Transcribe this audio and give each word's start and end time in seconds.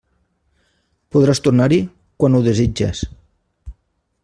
Podràs 1.15 1.41
tornar-hi 1.49 1.79
quan 2.23 2.39
ho 2.39 2.41
desitges. 2.51 3.03